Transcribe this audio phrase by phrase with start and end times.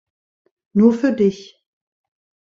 [0.73, 1.63] Nur für dich!